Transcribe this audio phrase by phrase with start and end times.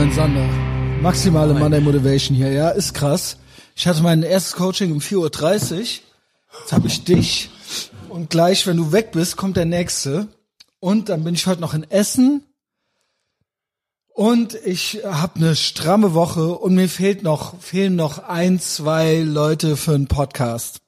[0.00, 0.48] Moin Sander.
[1.02, 3.36] Maximale Monday Motivation hier, ja, ist krass.
[3.76, 5.18] Ich hatte mein erstes Coaching um 4.30
[5.74, 5.78] Uhr.
[6.58, 7.50] Jetzt habe ich dich.
[8.08, 10.28] Und gleich, wenn du weg bist, kommt der nächste.
[10.78, 12.42] Und dann bin ich heute noch in Essen.
[14.14, 19.76] Und ich habe eine stramme Woche und mir fehlt noch, fehlen noch ein, zwei Leute
[19.76, 20.80] für einen Podcast.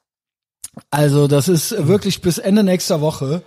[0.89, 3.43] Also das ist wirklich bis Ende nächster Woche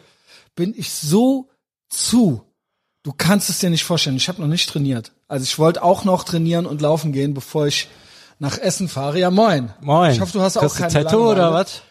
[0.54, 1.50] bin ich so
[1.89, 2.43] zu.
[3.05, 4.15] Du kannst es dir nicht vorstellen.
[4.18, 5.11] Ich habe noch nicht trainiert.
[5.27, 7.87] Also ich wollte auch noch trainieren und laufen gehen, bevor ich
[8.39, 9.19] nach Essen fahre.
[9.19, 9.71] Ja, moin.
[9.79, 10.11] Moin.
[10.11, 11.83] Ich hoffe, du hast auch Kriegst du keine Tattoo oder was?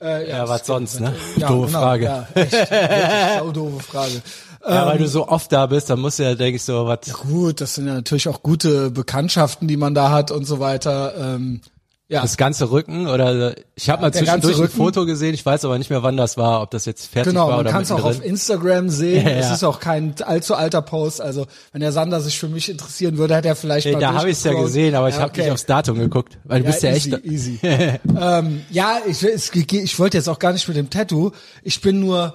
[0.00, 1.16] Äh, Ja, was sonst, ne?
[1.36, 2.04] Ja, Doofe genau, Frage.
[2.04, 4.22] Ja, echt, wirklich doofe Frage.
[4.64, 7.00] Ja, weil du so oft da bist, dann musst du ja, denke ich, so was.
[7.12, 11.14] Gut, das sind ja natürlich auch gute Bekanntschaften, die man da hat und so weiter.
[11.18, 11.60] Ähm,
[12.12, 14.68] ja, Das ganze Rücken oder ich habe mal zwischendurch ein.
[14.68, 17.46] Foto gesehen, ich weiß aber nicht mehr, wann das war, ob das jetzt fertig genau.
[17.48, 18.22] war Man oder kann es auch auf.
[18.22, 19.26] Instagram sehen.
[19.26, 19.54] Ja, Es ja.
[19.54, 21.22] ist auch kein allzu alter Post.
[21.22, 24.12] Also wenn der Sander sich für mich interessieren würde, hätte er vielleicht Nee, mal da
[24.12, 25.42] habe ich es ja gesehen, aber ich Ja, habe okay.
[25.42, 27.24] nicht aufs Datum geguckt, weil du bist ja easy, echt.
[27.24, 27.58] easy.
[28.20, 31.30] ähm, ja, ich, es, ich wollte jetzt auch gar nicht mit dem Tattoo.
[31.62, 32.34] Ich bin nur,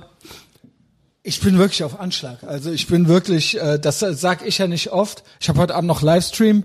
[1.22, 2.44] ich bin wirklich auf Anschlag.
[2.44, 5.24] Also ich bin wirklich, äh, das sag ich ja nicht oft.
[5.40, 6.64] Ich habe heute Abend noch Livestream.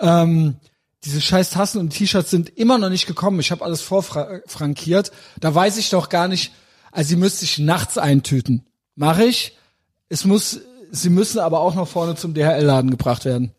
[0.00, 0.56] Ähm,
[1.04, 3.40] diese scheiß Tassen und T-Shirts sind immer noch nicht gekommen.
[3.40, 5.12] Ich habe alles vorfrankiert.
[5.40, 6.52] Da weiß ich doch gar nicht.
[6.92, 8.66] Also sie müsste ich nachts eintüten.
[8.96, 9.56] Mache ich.
[10.08, 13.52] Es muss, sie müssen aber auch noch vorne zum DHL-Laden gebracht werden.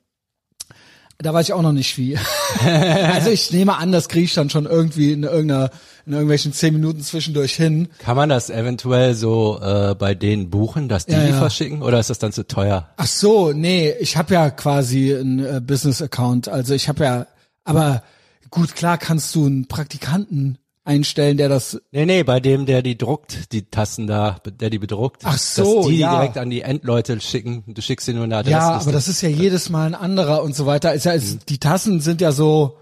[1.18, 2.18] Da weiß ich auch noch nicht wie.
[2.64, 5.72] also ich nehme an, das kriege ich dann schon irgendwie in irgendeiner,
[6.06, 7.88] in irgendwelchen zehn Minuten zwischendurch hin.
[8.00, 12.00] Kann man das eventuell so äh, bei denen buchen, dass die Ja, die verschicken oder
[12.00, 12.90] ist das dann zu teuer?
[12.98, 16.48] Ach so, nee, ich habe ja quasi einen äh, Business-Account.
[16.48, 17.28] Also ich habe ja,
[17.64, 18.04] aber
[18.50, 22.98] gut, klar kannst du einen Praktikanten einstellen, der das Nee, nee, bei dem, der die
[22.98, 25.22] druckt, die Tassen da, der die bedruckt.
[25.26, 26.16] Ach so, dass die ja.
[26.16, 27.64] direkt an die Endleute schicken.
[27.68, 28.56] Du schickst ihnen nur eine Adresse.
[28.58, 30.94] Ja, aber das ist ja jedes Mal ein anderer und so weiter.
[30.94, 31.18] Ist ja, Mhm.
[31.20, 32.80] ist, die Tassen sind ja so,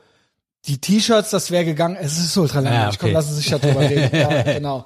[0.70, 1.98] die T-Shirts, das wäre gegangen.
[2.00, 2.82] Es ist ultra langweilig.
[2.84, 2.98] Ja, okay.
[3.02, 4.10] Komm, lassen Sie sich darüber reden.
[4.18, 4.86] Ja, genau.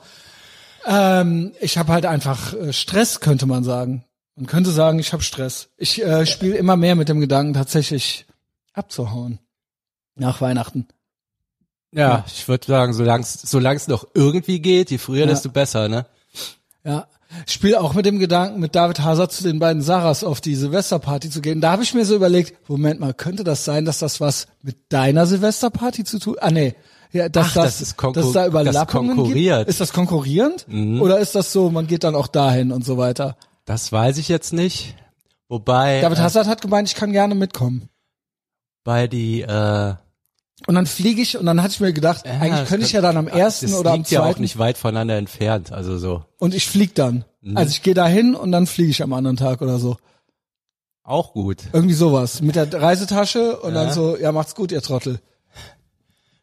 [0.85, 4.03] Ähm, ich habe halt einfach äh, Stress, könnte man sagen.
[4.35, 5.69] Man könnte sagen, ich habe Stress.
[5.77, 8.25] Ich äh, spiele immer mehr mit dem Gedanken, tatsächlich
[8.73, 9.39] abzuhauen.
[10.15, 10.87] Nach Weihnachten.
[11.91, 15.27] Ja, ich würde sagen, solange es noch irgendwie geht, je früher, Ja.
[15.27, 16.05] desto besser, ne?
[16.83, 17.07] Ja.
[17.45, 20.55] Ich spiele auch mit dem Gedanken, mit David Hazard zu den beiden Sarahs auf die
[20.55, 21.61] Silvesterparty zu gehen.
[21.61, 24.77] Da habe ich mir so überlegt, Moment mal, könnte das sein, dass das was mit
[24.89, 26.35] deiner Silvesterparty zu tun?
[26.39, 26.75] Ah nee,
[27.11, 29.17] ja, dass Ach, das, das dass da das Überlappungen.
[29.17, 29.33] Mhm.
[29.33, 29.69] gibt.
[29.69, 30.65] Ist das konkurrierend?
[30.69, 33.37] Oder ist das so, man geht dann auch dahin und so weiter?
[33.65, 34.95] Das weiß ich jetzt nicht.
[35.47, 37.89] Wobei, David äh, Hazard hat gemeint, ich kann gerne mitkommen.
[38.83, 39.93] bei die, äh,
[40.65, 43.01] Und dann fliege ich und dann hatte ich mir gedacht, ja, eigentlich könnte ich ja
[43.01, 45.97] dann am ersten das oder am liegt ja auch zweiten nicht weit voneinander entfernt, also
[45.97, 46.23] so.
[46.39, 47.25] und ich flieg dann.
[47.41, 47.57] Mhm.
[47.57, 49.97] Also ich gehe dahin und dann fliege ich am anderen Tag oder so.
[51.03, 51.57] Auch gut.
[51.73, 52.41] Irgendwie sowas.
[52.41, 53.83] Mit der Reisetasche und Ja.
[53.83, 55.19] dann so, ja, macht's gut, ihr Trottel.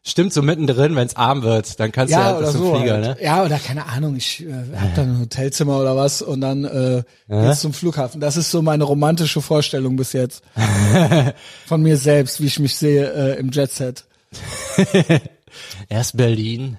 [0.03, 2.75] Stimmt so mittendrin, wenn es arm wird, dann kannst du Ja, ja oder zum so.
[2.75, 3.03] Flieger, halt.
[3.03, 3.17] ne?
[3.23, 7.03] Ja, oder keine Ahnung, ich äh, hab dann ein Hotelzimmer oder was und dann äh,
[7.27, 8.19] geht's zum Flughafen.
[8.19, 10.43] Das ist so meine romantische Vorstellung bis jetzt.
[11.67, 14.05] Von mir selbst, wie ich mich sehe äh, im Jetset.
[15.89, 16.77] Erst Berlin,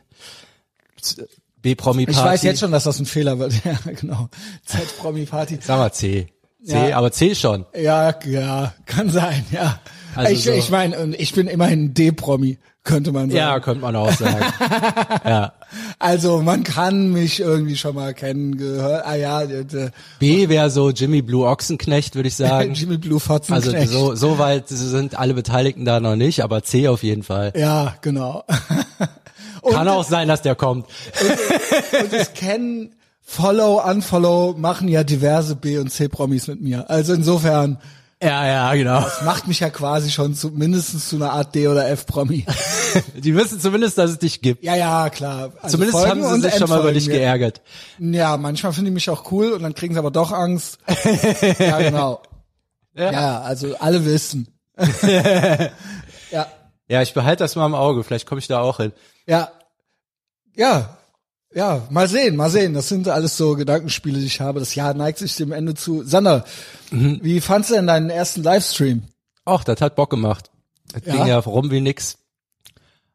[1.63, 2.19] B-Promi-Party.
[2.19, 3.53] Ich weiß jetzt schon, dass das ein Fehler wird.
[3.65, 4.29] Ja, genau.
[4.65, 5.59] Z-Promi-Party.
[5.63, 6.29] Sag mal C.
[6.65, 6.97] C, Ja.
[6.99, 7.67] aber C schon.
[7.75, 9.81] Ja, ja, kann sein, ja.
[10.15, 13.37] Also ich so- ich meine, und ich bin immerhin D-Promi, könnte man sagen.
[13.37, 14.45] Ja, könnte man auch sagen.
[15.25, 15.53] ja.
[15.99, 19.07] Also man kann mich irgendwie schon mal kennen, gehört.
[19.07, 22.75] Ah ja, der B wäre so Jimmy Blue Ochsenknecht, würde ich sagen.
[22.75, 26.89] Jimmy Blue Fotzen Also so, so weit sind alle Beteiligten da noch nicht, aber C
[26.89, 27.53] auf jeden Fall.
[27.57, 28.45] Ja, genau.
[29.71, 30.87] Kann auch sein, dass der kommt.
[32.03, 32.91] Und es kennen
[33.23, 36.91] Follow, Unfollow machen ja diverse B und C Promis mit mir.
[36.91, 37.79] Also insofern
[38.23, 39.05] Ja, ja, genau.
[39.25, 42.47] macht mich ja quasi schon zu mindestens zu einer Art D oder F Promi.
[43.17, 44.63] Die wissen zumindest, dass es dich gibt.
[44.63, 45.53] Ja, ja, klar.
[45.61, 47.15] Also Zumindest folgen haben sie sich schon mal über dich mir.
[47.15, 47.63] geärgert.
[47.99, 50.79] Ja, manchmal finden die mich auch cool und dann kriegen sie aber doch Angst.
[51.59, 52.23] ja, genau.
[52.95, 54.47] Ja, also alle wissen.
[56.31, 56.47] ja,
[56.89, 58.05] Ja, ich behalte das mal im Auge.
[58.05, 58.93] Vielleicht komme ich da auch hin.
[59.27, 59.51] ja,
[60.55, 60.97] ja,
[61.55, 62.75] ja, mal sehen, mal sehen.
[62.75, 64.61] Das sind alles so Gedankenspiele, die ich habe.
[64.61, 66.03] Das Jahr neigt sich dem Ende zu.
[66.05, 66.45] Sander,
[66.91, 67.21] Mhm.
[67.23, 69.03] wie fandst du denn deinen ersten Livestream?
[69.49, 70.51] Och, das hat Bock gemacht.
[70.93, 71.13] Das Ja?
[71.17, 72.17] ging ja rum wie nix.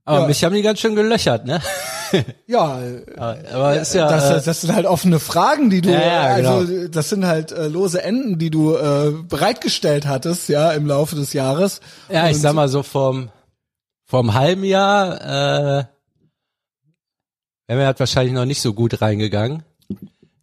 [0.06, 0.28] Aber Ja.
[0.28, 1.62] mich haben die ganz schön gelöchert, ne?
[2.48, 2.80] Ja,
[3.18, 6.66] Aber ist ja, das, äh, das sind halt offene Fragen, die du, Ja, ja, also
[6.66, 6.88] genau.
[6.88, 11.33] das sind halt äh, lose Enden, die du äh, bereitgestellt hattest, ja, im Laufe des
[11.33, 11.81] Jahres.
[12.10, 13.28] ja, ich Und- sag mal so vom,
[14.06, 15.83] vom halben Jahr, äh,
[17.69, 19.64] halt wahrscheinlich noch nicht so gut reingegangen.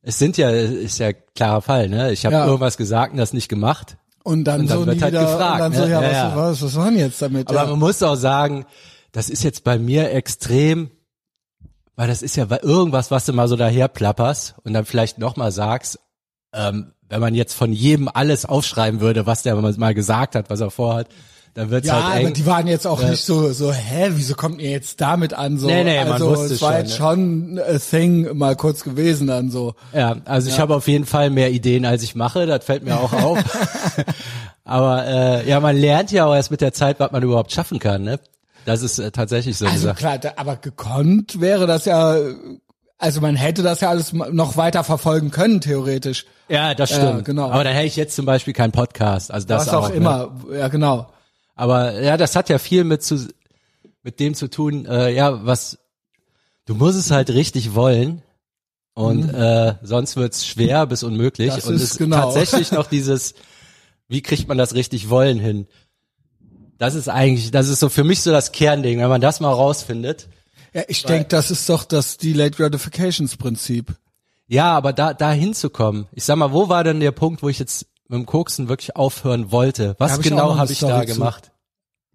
[0.02, 2.12] Es sind ja, ist ja klarer Fall, ne?
[2.12, 2.46] Ich habe Ja.
[2.46, 3.96] irgendwas gesagt und das nicht gemacht.
[4.22, 5.90] Und dann, Und dann so wird halt wieder, gefragt, und dann so, ne?
[5.90, 6.36] ja, Ja, was, ja.
[6.36, 7.48] was, was war denn jetzt damit?
[7.48, 7.66] Aber ja.
[7.66, 8.66] man muss auch sagen,
[9.12, 10.90] das ist jetzt bei mir extrem,
[11.96, 15.52] weil das ist ja irgendwas, was du mal so daher plapperst und dann vielleicht nochmal
[15.52, 15.98] sagst,
[16.52, 20.60] ähm, wenn man jetzt von jedem alles aufschreiben würde, was der mal gesagt hat, was
[20.60, 21.06] er vorhat,
[21.54, 22.26] dann wird's ja, halt eng.
[22.26, 23.10] aber die waren jetzt auch Ja.
[23.10, 25.56] nicht so, so, hä, wieso kommt ihr jetzt damit an?
[25.58, 26.96] So, Nee, nee, man also, wusste es war schon, jetzt ne?
[26.96, 29.74] schon a thing mal kurz gewesen dann so.
[29.92, 32.46] Ja, also ich habe auf jeden Fall mehr Ideen, als ich mache.
[32.46, 33.38] Das fällt mir auch auf.
[34.64, 37.78] Aber äh, ja, man lernt ja auch erst mit der Zeit, was man überhaupt schaffen
[37.78, 38.02] kann.
[38.02, 38.18] Ne?
[38.64, 42.16] Das ist äh, tatsächlich so Also klar, da, aber gekonnt wäre das ja,
[42.98, 46.24] also man hätte das ja alles noch weiter verfolgen können, theoretisch.
[46.48, 47.24] Ja, das Ja, stimmt.
[47.26, 47.50] genau.
[47.50, 49.30] Aber dann hätte ich jetzt zum Beispiel keinen Podcast.
[49.30, 49.94] Also das Was auch, ne?
[49.96, 51.08] immer, ja genau.
[51.54, 53.28] Aber ja, das hat ja viel mit zu
[54.02, 54.86] mit dem zu tun.
[54.86, 55.78] Äh, ja, was
[56.66, 58.22] du musst es halt richtig wollen.
[58.94, 61.50] Und äh, sonst wird's schwer bis unmöglich.
[61.50, 61.56] Mhm.
[61.56, 62.16] Das und ist es ist genau.
[62.16, 63.34] tatsächlich noch dieses,
[64.08, 65.66] wie kriegt man das richtig wollen hin?
[66.78, 69.52] Das ist eigentlich, das ist so für mich so das Kernding, wenn man das mal
[69.52, 70.28] rausfindet.
[70.72, 73.94] Ja, ich denke, das ist doch das Delayed Gratifications Prinzip.
[74.46, 76.06] Ja, aber da, da hinzukommen.
[76.12, 78.96] Ich sag mal, wo war denn der Punkt, wo ich jetzt mit dem Koksen wirklich
[78.96, 79.94] aufhören wollte?
[79.98, 81.06] Was Hab genau habe ich da zu.
[81.06, 81.50] gemacht?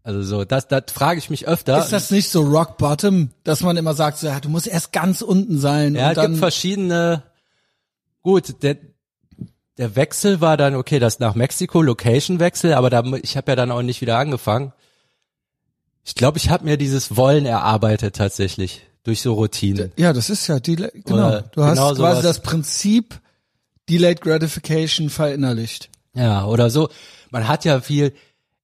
[0.04, 1.78] Also so, das, das frage ich mich öfter.
[1.78, 4.92] Ist das nicht so Rock Bottom, dass man immer sagt, so, ja, du musst erst
[4.92, 7.24] ganz unten sein ja, und es dann gibt verschiedene.
[8.22, 8.78] Gut, der,
[9.78, 13.72] der Wechsel war dann okay, das nach Mexiko Location-Wechsel, aber da ich habe ja dann
[13.72, 14.74] auch nicht wieder angefangen.
[16.06, 19.92] Ich glaube, ich habe mir dieses Wollen erarbeitet tatsächlich durch so Routinen.
[19.98, 21.28] Ja, das ist ja Delay, genau.
[21.28, 22.22] Oder du hast genau quasi sowas.
[22.22, 23.20] das Prinzip
[23.90, 25.90] Delayed Gratification verinnerlicht.
[26.14, 26.90] Ja, oder so.
[27.32, 28.14] Man hat ja viel,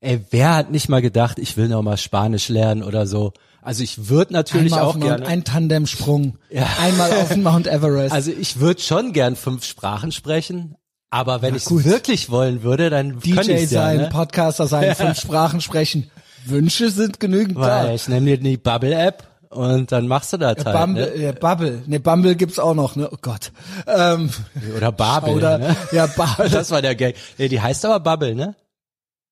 [0.01, 3.33] ey, wer hat nicht mal gedacht, ich will noch mal Spanisch lernen oder so.
[3.61, 5.25] Also ich würde natürlich Einmal auch gerne.
[5.25, 6.67] ein Tandemsprung, Ja.
[6.79, 8.13] einmal auf den Mount Everest.
[8.13, 10.75] Also ich würde schon gern fünf Sprachen sprechen,
[11.09, 14.09] aber wenn ich wirklich wollen würde, dann DJ ich's ja, sein, ne?
[14.11, 16.11] Podcaster sein, fünf Sprachen sprechen.
[16.45, 17.85] Wünsche sind genügend da.
[17.85, 19.23] Weil ich nehme dir die Bubble-App
[19.55, 20.77] und dann machst du das halt.
[20.77, 21.23] Bumble, Ne?
[21.23, 23.51] ja, Bubble, ne, Bumble gibt's auch noch, ne, oh Gott.
[23.87, 24.29] Ähm,
[24.77, 25.33] Oder Babel.
[25.35, 25.75] oder, Ne?
[25.91, 26.49] ja, Bubble.
[26.49, 27.15] Das war der Gag.
[27.37, 28.55] Nee, die heißt aber Bubble, ne?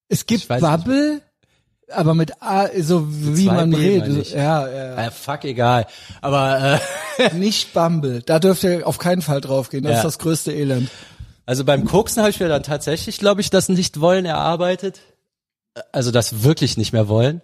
[0.09, 0.71] Es gibt weiß nicht.
[0.71, 1.21] Bubble,
[1.91, 4.17] aber mit A, so wie man B, redet.
[4.17, 4.33] ich.
[4.33, 5.85] Ja, ja, Äh, fuck, egal.
[6.21, 6.79] Aber
[7.19, 7.33] äh, ja.
[7.33, 8.21] Nicht Bumble.
[8.25, 9.83] Da dürft ihr auf keinen Fall draufgehen.
[9.83, 9.97] Das Ja.
[9.99, 10.89] ist das größte Elend.
[11.45, 15.01] also beim Koksen habe ich mir dann tatsächlich, glaube ich, das Nicht-Wollen erarbeitet.
[15.91, 17.41] Also das wirklich nicht mehr wollen.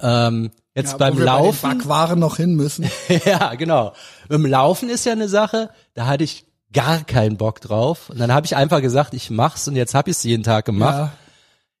[0.00, 1.70] Ähm, jetzt Ja, beim Bei Laufen.
[1.70, 2.90] den Backwaren noch hin müssen.
[3.24, 3.92] ja, genau.
[4.28, 8.10] Beim Laufen ist ja eine Sache, da hatte ich gar keinen Bock drauf.
[8.10, 10.64] Und dann habe ich einfach gesagt, ich mach's und jetzt habe ich es jeden Tag
[10.64, 10.96] gemacht.
[10.98, 11.12] Ja.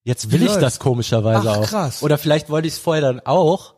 [0.04, 0.62] Jetzt will Wie ich läuft's?
[0.62, 1.66] das komischerweise Ach, auch.
[1.66, 2.02] krass.
[2.02, 3.74] Oder vielleicht wollte ich es vorher dann auch.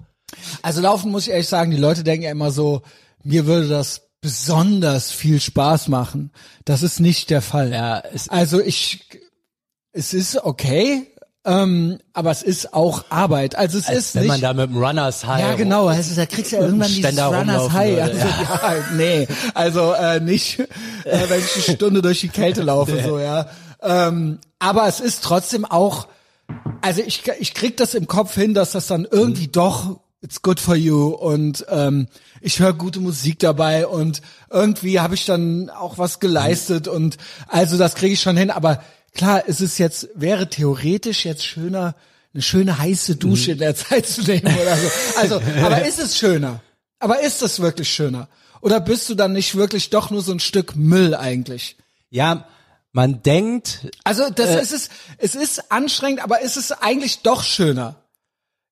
[0.63, 2.83] Also laufen muss ich ehrlich sagen, die Leute denken ja immer so,
[3.25, 6.33] mir würde das besonders viel Spaß machen.
[6.67, 7.73] Das ist nicht der Fall.
[7.73, 9.09] Ja, es, Also ich,
[9.93, 11.07] es ist okay,
[11.49, 13.55] ähm, aber es ist auch Arbeit.
[13.57, 14.29] Also es als ist wenn nicht.
[14.31, 15.87] man da mit dem Runners High ja, genau.
[15.87, 17.91] Also da kriegst du ja irgendwann dieses Runners High.
[17.97, 18.75] würde, Also, ja.
[18.97, 20.67] nee, also äh, nicht, äh,
[21.29, 23.47] wenn ich eine Stunde durch die Kälte laufe, so ja.
[23.83, 26.09] Ähm, aber es ist trotzdem auch,
[26.83, 29.53] also ich ich krieg das im Kopf hin, dass das dann irgendwie Mhm.
[29.53, 32.09] doch it's good for you und ähm,
[32.41, 34.21] ich höre gute Musik dabei und
[34.51, 37.17] irgendwie habe ich dann auch was geleistet und
[37.47, 38.51] also das kriege ich schon hin.
[38.51, 38.81] Aber
[39.19, 41.95] klar, es ist jetzt wäre theoretisch jetzt schöner
[42.35, 44.89] eine schöne heiße Dusche in der Zeit zu nehmen oder so.
[45.17, 46.61] Also, aber ist es schöner?
[46.99, 48.29] Aber ist es wirklich schöner?
[48.61, 51.77] Oder bist du dann nicht wirklich doch nur so ein Stück Müll eigentlich?
[52.11, 52.47] ja,
[52.93, 54.63] man denkt, Also das Äh.
[54.63, 57.97] ist es, es ist anstrengend, aber ist es eigentlich doch schöner.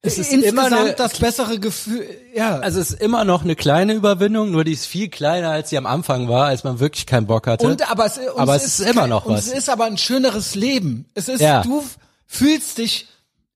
[0.07, 2.59] Es ist Insgesamt immer eine, das bessere Gefühl, ja.
[2.59, 5.79] also es ist immer noch eine kleine Überwindung, nur die ist viel kleiner, als sie
[5.79, 7.67] am Anfang war, als man wirklich keinen Bock hatte.
[7.67, 9.47] und aber es, Aber es ist immer kein- noch und was.
[9.49, 11.07] Es ist aber ein schöneres Leben.
[11.15, 11.63] Es ist, Ja.
[11.63, 11.85] du
[12.27, 13.07] fühlst dich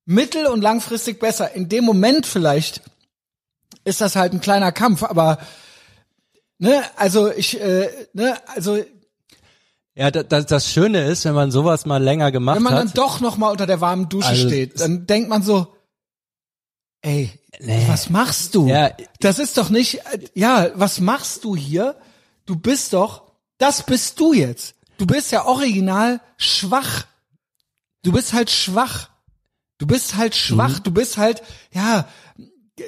[0.06, 1.54] mittel- und langfristig besser.
[1.54, 2.82] In dem Moment vielleicht
[3.84, 5.38] ist das halt ein kleiner Kampf, aber
[6.58, 8.78] ne, also ich, äh, ne, also
[9.94, 12.88] ja, da, da, das Schöne ist, wenn man sowas mal länger gemacht wenn man dann
[12.88, 12.96] hat.
[12.98, 15.66] doch noch mal unter der warmen Dusche Also, steht, dann denkt man so,
[17.02, 17.30] ey,
[17.88, 18.66] was machst du?
[18.66, 18.90] Ja.
[19.20, 21.96] Das ist doch nicht, äh, ja, was machst du hier?
[22.46, 24.74] Du bist doch, das bist du jetzt.
[24.98, 27.06] Du bist ja original schwach.
[28.02, 29.10] Du bist halt schwach.
[29.78, 30.78] Du bist halt schwach.
[30.78, 30.82] Mhm.
[30.82, 31.42] Du bist halt,
[31.72, 32.06] ja,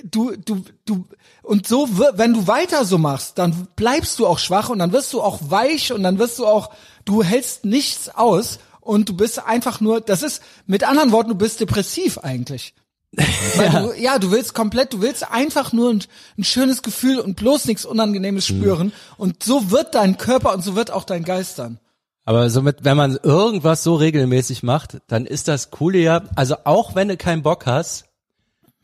[0.04, 1.06] du, du, du,
[1.42, 5.12] und so, wenn du weiter so machst, dann bleibst du auch schwach und dann wirst
[5.12, 6.72] du auch weich und dann wirst du auch,
[7.04, 11.34] du hältst nichts aus und du bist einfach nur, das ist, mit anderen Worten, du
[11.34, 12.74] bist depressiv eigentlich.
[13.56, 13.82] Ja.
[13.82, 16.02] Du, ja, du willst komplett, du willst einfach nur ein,
[16.38, 20.76] ein schönes Gefühl und bloß nichts Unangenehmes spüren und so wird dein Körper und so
[20.76, 21.78] wird auch dein Geist dann.
[22.24, 26.94] Aber somit, wenn man irgendwas so regelmäßig macht, dann ist das Coole ja, also auch
[26.94, 28.04] wenn du keinen Bock hast,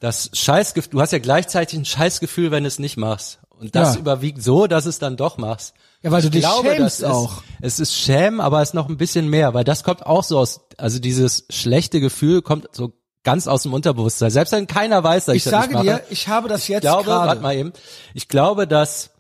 [0.00, 3.38] das Scheißgefühl, du hast ja gleichzeitig ein Scheißgefühl, wenn du es nicht machst.
[3.50, 4.00] Und das Ja.
[4.00, 5.74] überwiegt so, dass es dann doch machst.
[6.02, 7.38] Ja, weil du dich glaube, schämst das auch.
[7.60, 10.22] Ist, es ist Schämen, aber es ist noch ein bisschen mehr, weil das kommt auch
[10.22, 12.92] so aus, also dieses schlechte Gefühl kommt so
[13.24, 14.30] ganz aus dem Unterbewusstsein.
[14.30, 15.84] Selbst wenn keiner weiß, dass ich, Ich das sage nicht mache.
[15.86, 17.28] dir, ich habe das jetzt Ich glaube, gerade.
[17.28, 17.72] warte mal eben.
[18.14, 19.10] Ich glaube, dass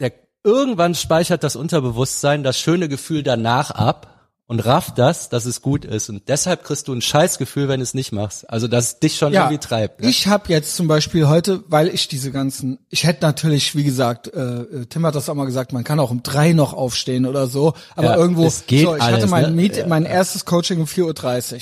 [0.00, 0.12] der
[0.44, 4.08] irgendwann speichert das Unterbewusstsein das schöne Gefühl danach ab
[4.46, 6.10] und rafft das, dass es gut ist.
[6.10, 8.50] Und deshalb kriegst du ein Scheißgefühl, wenn du es nicht machst.
[8.50, 10.00] Also, dass es dich schon irgendwie treibt.
[10.02, 10.10] Ne?
[10.10, 14.26] Ich habe jetzt zum Beispiel heute, weil ich diese ganzen, ich hätte natürlich, wie gesagt,
[14.34, 17.24] äh, äh, Tim hat das auch mal gesagt, man kann auch um drei noch aufstehen
[17.24, 19.50] oder so, aber Ja, irgendwo, es geht so, ich alles, hatte mein, ne?
[19.52, 19.86] Meet, Ja.
[19.86, 21.60] mein erstes Coaching um 4.30 Uhr.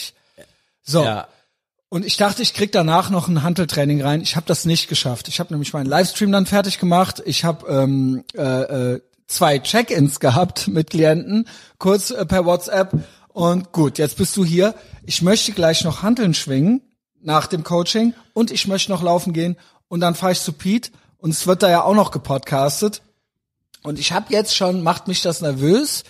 [0.82, 1.28] So, ja.
[1.88, 4.20] und ich dachte, ich krieg danach noch ein Hanteltraining rein.
[4.20, 5.28] Ich habe das nicht geschafft.
[5.28, 7.22] Ich habe nämlich meinen Livestream dann fertig gemacht.
[7.24, 8.42] Ich habe ähm, äh,
[8.94, 12.92] äh, zwei Check-ins gehabt mit Klienten, kurz äh, per WhatsApp.
[13.28, 14.74] Und gut, jetzt bist du hier.
[15.04, 16.82] Ich möchte gleich noch Hanteln schwingen
[17.22, 19.56] nach dem Coaching und ich möchte noch laufen gehen
[19.88, 23.02] und dann fahre ich zu Pete und es wird da ja auch noch gepodcastet.
[23.82, 26.04] Und ich habe jetzt schon, macht mich das nervös,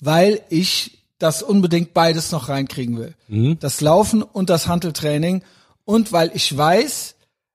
[0.00, 3.14] weil ich das unbedingt beides noch reinkriegen will.
[3.60, 5.44] Das Laufen und das Hanteltraining.
[5.84, 7.14] Und weil ich weiß,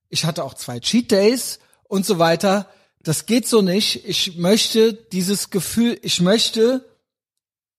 [0.09, 2.67] ich hatte auch zwei Cheat Days und so weiter.
[3.01, 4.07] Das geht so nicht.
[4.07, 6.85] Ich möchte dieses Gefühl, ich möchte,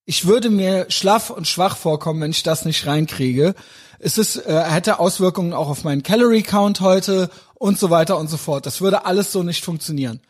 [0.05, 3.55] ich würde mir schlaff und schwach vorkommen, wenn ich das nicht reinkriege.
[4.00, 8.28] Es ist, äh, hätte Auswirkungen auch auf meinen Calorie Count heute und so weiter und
[8.28, 8.66] so fort.
[8.66, 10.21] Das würde alles so nicht funktionieren.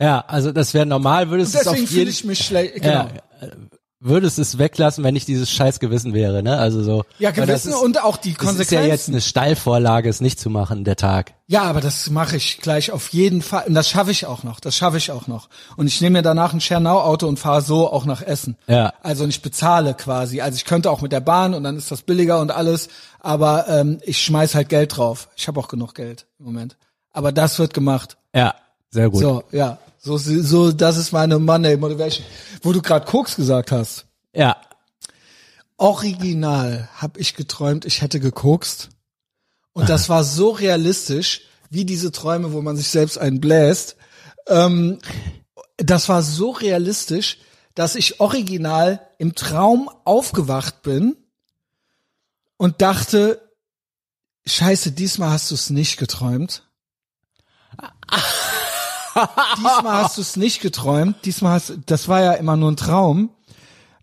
[0.00, 2.74] ja, also das wäre normal, würdest du es auf Deswegen fühle jeden ich mich schlecht.
[2.76, 2.88] Genau.
[2.88, 3.50] ja, äh,
[4.00, 6.58] würdest es weglassen, wenn nicht dieses Scheißgewissen wäre, ne?
[6.58, 7.04] Also so.
[7.18, 8.88] Ja, Gewissen ist, und auch die Das ist ja Konsequenzen.
[8.88, 11.34] jetzt eine Steilvorlage, es nicht zu machen, der Tag.
[11.46, 13.64] Ja, aber das mache ich gleich auf jeden Fall.
[13.66, 14.60] Und das schaffe ich auch noch.
[14.60, 15.48] Das schaffe ich auch noch.
[15.76, 18.56] Und ich nehme mir danach ein Schernau-Auto und fahre so auch nach Essen.
[18.68, 18.92] Ja.
[19.02, 20.40] Also und ich bezahle quasi.
[20.40, 22.88] Also ich könnte auch mit der Bahn und dann ist das billiger und alles.
[23.20, 25.28] Aber ähm, ich schmeiß halt Geld drauf.
[25.36, 26.76] Ich habe auch genug Geld im Moment.
[27.12, 28.16] Aber das wird gemacht.
[28.34, 28.54] Ja,
[28.90, 29.20] sehr gut.
[29.20, 29.78] So, ja.
[30.00, 32.24] So, so, das ist meine Money Motivation.
[32.62, 34.06] Wo du gerade Koks gesagt hast.
[34.32, 34.56] Ja.
[35.76, 38.90] Original habe ich geträumt, ich hätte gekokst.
[39.72, 43.96] Und das war so realistisch, wie diese Träume, wo man sich selbst einen bläst.
[44.48, 44.98] Ähm,
[45.76, 47.38] das war so realistisch,
[47.74, 51.16] dass ich original im Traum aufgewacht bin
[52.56, 53.40] und dachte,
[54.46, 56.64] scheiße, diesmal hast du es nicht geträumt.
[59.56, 61.24] diesmal hast du es nicht geträumt.
[61.24, 63.30] Diesmal hast das war ja immer nur ein Traum.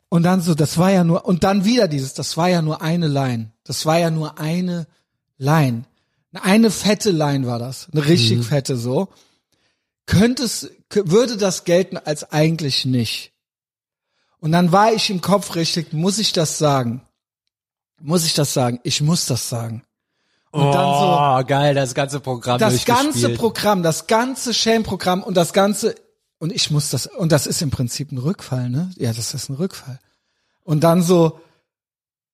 [0.09, 2.81] Und dann so, das war ja nur, und dann wieder dieses, das war ja nur
[2.81, 3.51] eine Line.
[3.63, 4.87] Das war ja nur eine
[5.37, 5.85] Line.
[6.33, 7.87] Eine fette Line war das.
[7.91, 9.09] Eine richtig fette so.
[10.05, 13.33] Könnte es, würde das gelten als eigentlich nicht.
[14.39, 17.01] Und dann war ich im Kopf richtig, muss ich das sagen?
[17.99, 18.79] Muss ich das sagen?
[18.83, 19.83] Ich muss das sagen.
[20.55, 23.29] Und dann so, oh, geil, das ganze Programm das ganze.
[23.29, 25.95] Programm, das ganze Shame-Programm und das ganze,
[26.39, 28.89] und ich muss das, und das ist im Prinzip ein Rückfall, ne?
[28.95, 29.99] Ja, das ist ein Rückfall.
[30.63, 31.39] Und dann so,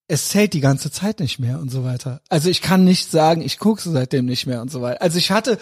[0.06, 2.20] es zählt die ganze Zeit nicht mehr und so weiter.
[2.28, 5.02] Also ich kann nicht sagen, ich gucke seitdem nicht mehr und so weiter.
[5.02, 5.58] Also ich hatte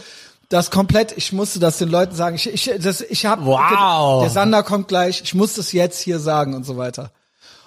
[0.50, 2.36] das komplett, ich musste das den Leuten sagen.
[2.36, 4.22] Ich, ich, das, ich habe, Wow.
[4.22, 7.12] der Sander kommt gleich, ich muss das jetzt hier sagen und so weiter.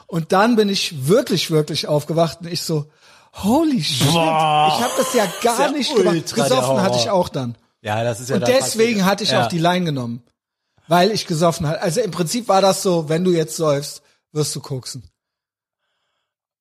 [0.06, 2.86] Und dann bin ich wirklich, wirklich aufgewacht und ich so,
[3.34, 4.76] holy shit, Boah.
[4.76, 6.34] ich habe das ja gar ja nicht gemacht.
[6.34, 7.56] Gesoffen hatte ich auch dann.
[7.82, 9.44] Ja, das ist ja Und deswegen hatte ich ja.
[9.44, 10.24] auch die Line genommen.
[10.88, 11.82] Weil ich gesoffen hatte.
[11.82, 15.04] Also im Prinzip war das so, wenn du jetzt säufst, wirst du koksen.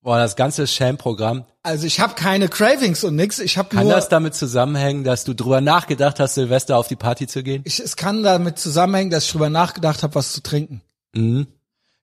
[0.01, 1.45] Boah, das ganze Sham-Programm.
[1.61, 3.39] Also ich habe keine Cravings und nix.
[3.39, 6.97] Ich habe Kann nur, das damit zusammenhängen, dass du drüber nachgedacht hast, Silvester auf die
[6.97, 7.61] Party zu gehen?
[7.65, 10.81] ich, es kann damit zusammenhängen, dass ich drüber nachgedacht habe, was zu trinken.
[11.13, 11.47] Mhm.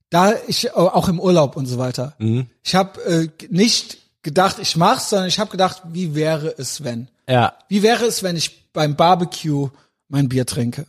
[0.09, 2.15] Da ich auch im Urlaub und so weiter.
[2.19, 2.47] Mhm.
[2.63, 7.09] Ich habe äh, nicht gedacht, ich mach's, sondern ich habe gedacht, wie wäre es, wenn?
[7.29, 7.55] Ja.
[7.69, 9.69] Wie wäre es, wenn ich beim Barbecue
[10.09, 10.87] mein Bier trinke?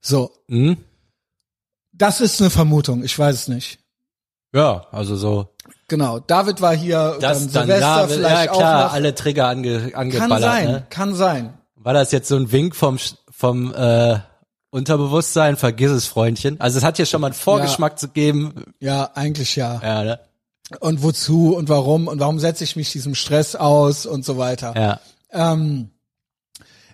[0.00, 0.78] So, Mhm.
[1.92, 3.04] das ist eine Vermutung.
[3.04, 3.78] Ich weiß es nicht.
[4.54, 5.48] Ja, also so.
[5.88, 6.18] Genau.
[6.20, 8.92] David war hier, Das dann dann Silvester ja, vielleicht ja klar, auch noch.
[8.94, 10.42] alle Trigger ange, Kann angeballert.
[10.42, 10.86] sein, Ne?
[10.90, 11.54] kann sein.
[11.76, 12.98] War das jetzt so ein Wink vom
[13.30, 14.18] vom äh,
[14.70, 15.56] Unterbewusstsein?
[15.56, 16.60] Vergiss es, Freundchen.
[16.60, 18.54] Also es hat hier schon mal einen Vorgeschmack zu geben.
[18.80, 19.80] Ja, eigentlich ja.
[19.82, 20.20] Ja, ne?
[20.78, 24.74] Und wozu und warum und warum setze ich mich diesem Stress aus und so weiter.
[24.76, 25.00] Ja.
[25.32, 25.90] Ähm,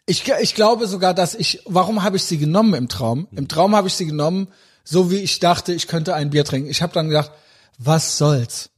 [0.07, 3.29] ich, ich glaube sogar, dass ich, warum habe ich sie genommen im Traum?
[3.33, 4.49] Im Traum habe ich sie genommen,
[4.85, 6.71] so wie ich dachte, ich könnte ein Bier trinken.
[6.71, 7.33] Ich habe dann gedacht,
[7.79, 8.71] was soll's?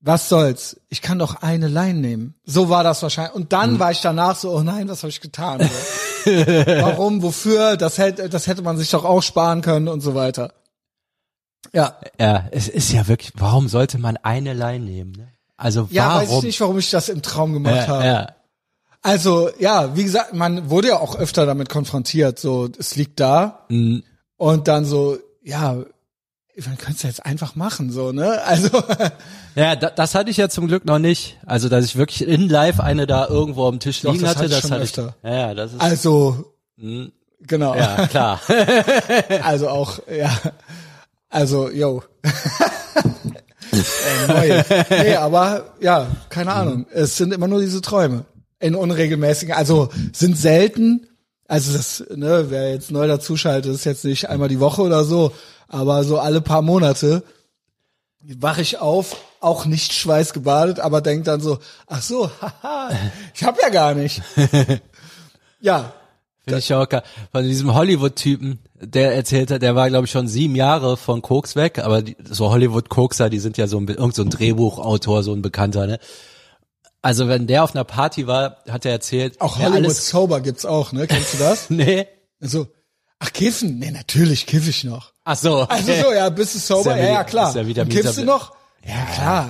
[0.00, 0.80] Was soll's?
[0.88, 2.34] Ich kann doch eine Line nehmen.
[2.44, 3.36] So war das wahrscheinlich.
[3.36, 5.60] Und dann war ich danach so, oh nein, was habe ich getan?
[6.24, 7.22] Warum?
[7.22, 7.76] Wofür?
[7.76, 10.54] Das hätte, das hätte man sich doch auch sparen können und so weiter.
[11.72, 11.96] Ja.
[12.18, 15.12] Ja, es ist ja wirklich, warum sollte man eine Line nehmen?
[15.12, 15.28] Ne?
[15.56, 16.20] Also Ja, warum?
[16.28, 18.04] weiß ich nicht, warum ich das im Traum gemacht habe.
[18.04, 18.28] ja, ja.
[19.04, 23.64] Also, ja, wie gesagt, man wurde ja auch öfter damit konfrontiert, so, es liegt da.
[23.68, 24.04] Mhm.
[24.36, 28.40] Und dann so, ja, man könnte es jetzt einfach machen, so, ne?
[28.44, 28.68] Also,
[29.56, 31.36] Ja, da, das hatte ich ja zum Glück noch nicht.
[31.44, 34.44] Also, dass ich wirklich in live eine da irgendwo am Tisch Doch, liegen das hatte,
[34.44, 35.30] hatte ich das hatte ich.
[35.30, 35.80] Ja, ja, das ist.
[35.80, 36.54] also,
[37.40, 37.74] genau.
[37.74, 38.40] ja, klar.
[39.42, 40.30] Also auch, ja.
[41.32, 42.02] Also, yo.
[44.28, 44.62] Ey.
[44.90, 46.86] Nee, aber ja, keine Ahnung.
[46.92, 48.26] Es sind immer nur diese Träume.
[48.60, 51.08] In unregelmäßigen, also sind selten.
[51.48, 55.32] Also das, ne, wer jetzt neu dazuschaltet, ist jetzt nicht einmal die Woche oder so,
[55.68, 57.22] aber so alle paar Monate
[58.20, 62.90] wache ich auf, auch nicht schweißgebadet, aber denk dann so, ach so, haha,
[63.34, 64.22] ich hab ja gar nicht.
[65.64, 65.92] Ja,
[66.44, 67.04] Finde ich auch geil.
[67.30, 71.54] Von diesem Hollywood-Typen, der erzählt hat, der war, glaube ich, schon sieben Jahre von Koks
[71.56, 75.32] weg, aber die, so Hollywood-Kokser, die sind ja so ein, irgend so ein Drehbuchautor, so
[75.32, 75.98] ein Bekannter, ne?
[77.00, 80.40] Also wenn der auf einer Party war, hat er erzählt, auch ja, Hollywood alles, Sober
[80.40, 81.06] gibt's auch, ne?
[81.06, 81.70] Kennst du das?
[81.70, 82.06] nee.
[82.40, 82.66] So,
[83.18, 83.78] ach, kiffen?
[83.78, 85.12] Nee, natürlich kiff ich noch.
[85.24, 85.60] Ach so.
[85.60, 86.96] Also so, ja, bist du sober?
[86.96, 87.48] Ja ja, ja, klar.
[87.50, 88.52] ist ja wieder kiffst du noch?
[88.84, 89.48] Ja, klar.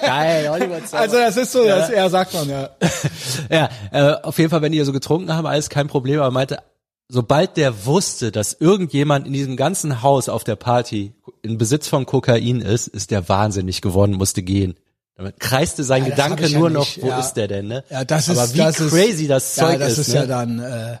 [0.00, 1.00] Geil, Hollywood Sober.
[1.00, 2.70] Also das ist so, das eher sagt man, ja.
[3.50, 6.32] Ja, äh, auf jeden Fall, wenn die so getrunken haben, alles kein Problem, aber er
[6.32, 6.58] meinte,
[7.08, 12.06] sobald der wusste, dass irgendjemand in diesem ganzen Haus auf der Party in Besitz von
[12.06, 14.74] Kokain ist, ist der wahnsinnig geworden, musste gehen.
[15.16, 17.20] Damit kreiste sein Ja, Gedanke ja nur nicht, noch, wo ja.
[17.20, 17.84] ist der denn, ne?
[17.88, 20.20] Ja, das aber ist, wie das ist, crazy das Zeug ja, das ist, ist ne?
[20.20, 20.96] ja dann, äh,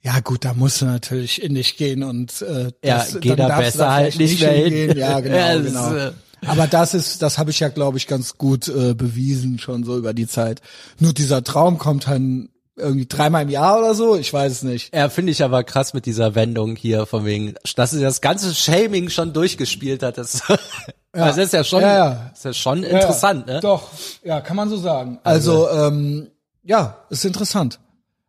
[0.00, 3.48] ja gut, da musst du natürlich in dich gehen und äh, Ja, das, geh dann
[3.48, 4.72] da besser halt nicht mehr hin.
[4.72, 4.96] hingehen.
[4.98, 5.90] Ja, genau, Ja, genau.
[5.94, 6.12] ist, äh,
[6.46, 9.98] Aber das ist, das habe ich ja, glaube ich, ganz gut äh, bewiesen schon so
[9.98, 10.62] über die Zeit.
[10.98, 12.48] Nur dieser Traum kommt dann
[12.78, 14.94] irgendwie dreimal im Jahr oder so, ich weiß es nicht.
[14.94, 18.54] Ja, finde ich aber krass mit dieser Wendung hier, von wegen, dass sie das ganze
[18.54, 20.18] Shaming schon durchgespielt hat.
[20.18, 20.42] Das,
[21.12, 22.30] das ist ja schon, Ja, ja.
[22.32, 23.60] ist ja schon interessant, ja, ne?
[23.60, 23.88] Doch,
[24.22, 25.18] ja, kann man so sagen.
[25.24, 26.28] Also, ähm,
[26.62, 27.78] ja, ist interessant.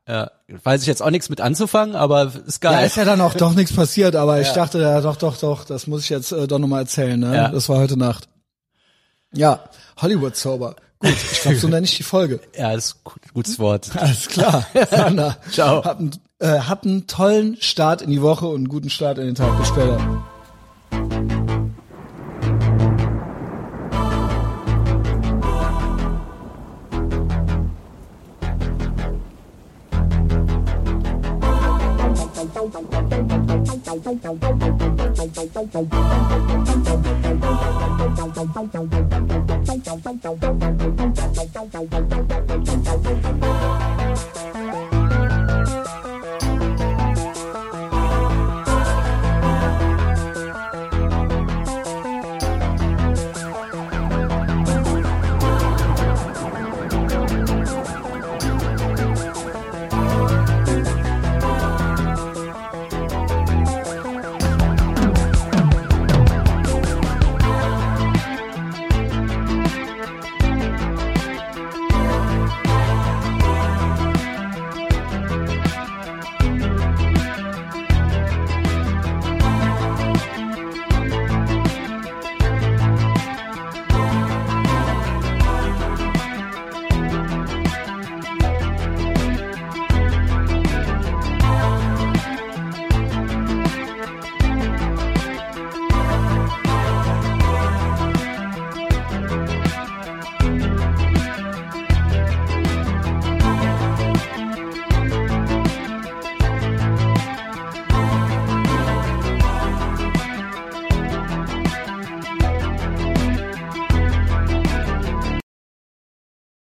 [0.08, 2.88] Ja, weiß ich jetzt auch nichts mit anzufangen, aber ist Ja, geil.
[2.88, 5.86] ist ja dann auch doch nichts passiert, aber ich dachte, ja, doch, doch, doch, das
[5.86, 7.36] muss ich jetzt äh, doch nochmal erzählen, ne?
[7.36, 7.48] Ja.
[7.50, 8.28] Das war heute Nacht.
[9.34, 9.60] Ja,
[10.02, 10.76] Hollywood-Zauber.
[11.00, 12.40] Gut, ich glaube, so nenne ich die Folge.
[12.58, 13.90] Ja, das ist gut- gutes Wort.
[13.96, 14.66] Alles klar.
[14.92, 15.84] Sander, Ciao.
[15.84, 19.26] Habt einen, äh, habt einen tollen Start in die Woche und einen guten Start in
[19.28, 19.58] den Tag.
[19.60, 19.98] Bis später.